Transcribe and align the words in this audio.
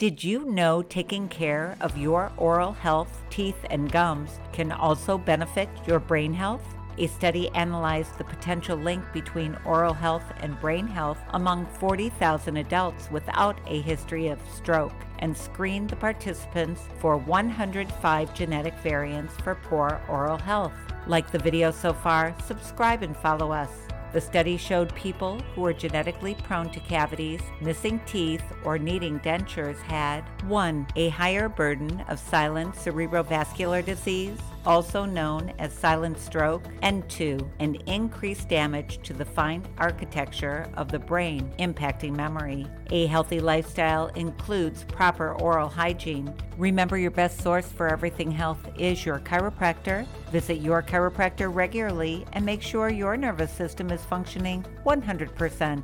Did 0.00 0.24
you 0.24 0.46
know 0.46 0.80
taking 0.80 1.28
care 1.28 1.76
of 1.82 1.98
your 1.98 2.32
oral 2.38 2.72
health, 2.72 3.22
teeth, 3.28 3.66
and 3.68 3.92
gums 3.92 4.40
can 4.50 4.72
also 4.72 5.18
benefit 5.18 5.68
your 5.86 6.00
brain 6.00 6.32
health? 6.32 6.62
A 6.96 7.06
study 7.06 7.50
analyzed 7.50 8.16
the 8.16 8.24
potential 8.24 8.78
link 8.78 9.04
between 9.12 9.58
oral 9.66 9.92
health 9.92 10.24
and 10.38 10.58
brain 10.58 10.86
health 10.86 11.18
among 11.34 11.66
40,000 11.66 12.56
adults 12.56 13.10
without 13.10 13.60
a 13.66 13.82
history 13.82 14.28
of 14.28 14.40
stroke 14.56 14.94
and 15.18 15.36
screened 15.36 15.90
the 15.90 15.96
participants 15.96 16.80
for 16.98 17.18
105 17.18 18.34
genetic 18.34 18.72
variants 18.78 19.36
for 19.42 19.54
poor 19.54 20.00
oral 20.08 20.38
health. 20.38 20.72
Like 21.08 21.30
the 21.30 21.38
video 21.38 21.70
so 21.70 21.92
far, 21.92 22.34
subscribe 22.46 23.02
and 23.02 23.14
follow 23.14 23.52
us. 23.52 23.89
The 24.12 24.20
study 24.20 24.56
showed 24.56 24.94
people 24.96 25.38
who 25.54 25.60
were 25.60 25.72
genetically 25.72 26.34
prone 26.34 26.70
to 26.70 26.80
cavities, 26.80 27.40
missing 27.60 28.00
teeth, 28.06 28.42
or 28.64 28.76
needing 28.76 29.20
dentures 29.20 29.80
had 29.82 30.24
1. 30.44 30.88
A 30.96 31.10
higher 31.10 31.48
burden 31.48 32.00
of 32.08 32.18
silent 32.18 32.74
cerebrovascular 32.74 33.84
disease, 33.84 34.38
also 34.66 35.04
known 35.04 35.52
as 35.58 35.72
silent 35.72 36.18
stroke, 36.18 36.64
and 36.82 37.08
2. 37.08 37.38
An 37.60 37.76
increased 37.86 38.48
damage 38.48 39.00
to 39.02 39.12
the 39.12 39.24
fine 39.24 39.66
architecture 39.78 40.70
of 40.74 40.90
the 40.90 40.98
brain, 40.98 41.52
impacting 41.58 42.14
memory. 42.14 42.66
A 42.90 43.06
healthy 43.06 43.40
lifestyle 43.40 44.08
includes 44.08 44.84
proper 44.84 45.34
oral 45.34 45.68
hygiene. 45.68 46.34
Remember, 46.58 46.98
your 46.98 47.10
best 47.10 47.40
source 47.40 47.66
for 47.66 47.88
everything 47.88 48.30
health 48.30 48.68
is 48.78 49.06
your 49.06 49.20
chiropractor. 49.20 50.06
Visit 50.30 50.60
your 50.60 50.82
chiropractor 50.82 51.54
regularly 51.54 52.26
and 52.32 52.44
make 52.44 52.62
sure 52.62 52.88
your 52.88 53.16
nervous 53.16 53.52
system 53.52 53.90
is 53.90 54.02
functioning 54.04 54.64
100%. 54.84 55.82